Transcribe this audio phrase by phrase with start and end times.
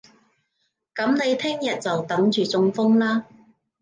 [0.95, 3.27] 噉你聽日就等住中風啦